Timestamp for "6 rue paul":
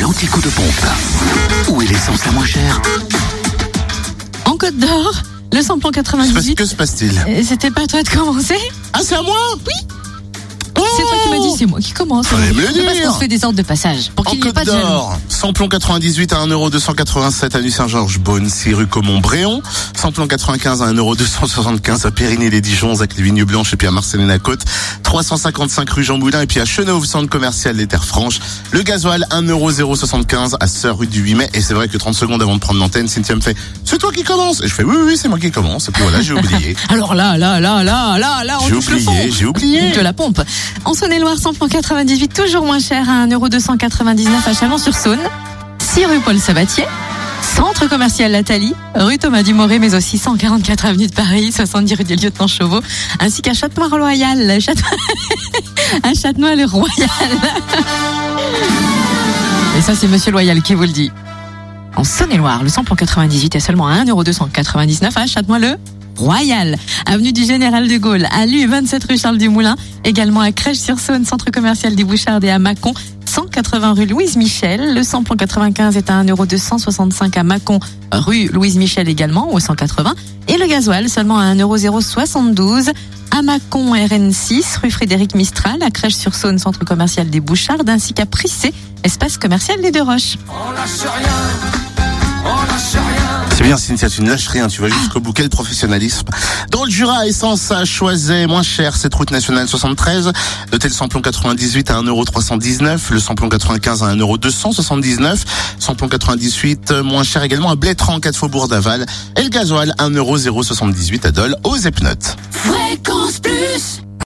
45.78-46.38